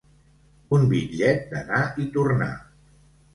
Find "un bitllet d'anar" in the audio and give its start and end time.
0.77-1.83